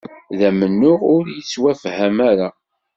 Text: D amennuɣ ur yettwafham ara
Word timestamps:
D 0.37 0.39
amennuɣ 0.49 0.99
ur 1.15 1.23
yettwafham 1.35 2.17
ara 2.29 2.49